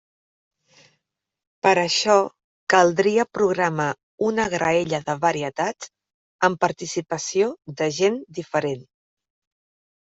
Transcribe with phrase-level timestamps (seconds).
[1.67, 2.15] Per això
[2.75, 3.87] caldria programar
[4.31, 5.93] una graella de varietats
[6.49, 8.87] amb participació de gent diferent.